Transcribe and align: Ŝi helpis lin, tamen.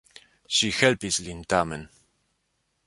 Ŝi 0.59 0.69
helpis 0.77 1.21
lin, 1.27 1.45
tamen. 1.55 1.87